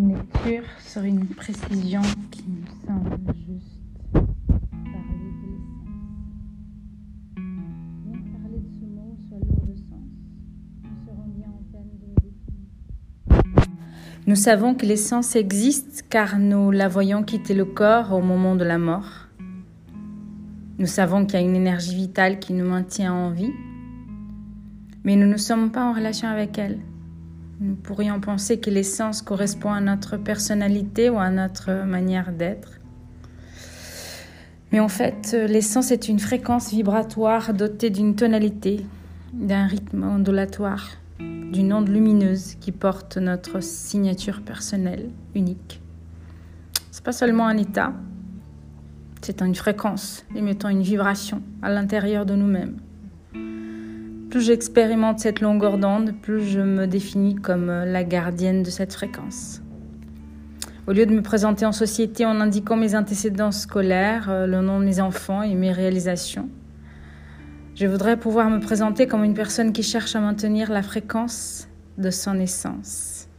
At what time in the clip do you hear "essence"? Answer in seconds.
72.38-73.29